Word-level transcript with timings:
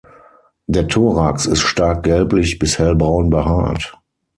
Der 0.65 0.87
Thorax 0.87 1.45
ist 1.45 1.61
stark 1.61 2.01
gelblich 2.01 2.57
bis 2.57 2.79
hellbraun 2.79 3.29
behaart. 3.29 3.95